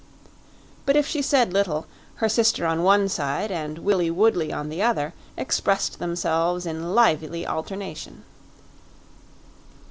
[0.87, 4.81] But if she said little, her sister on one side and Willie Woodley on the
[4.81, 8.23] other expressed themselves in lively alternation.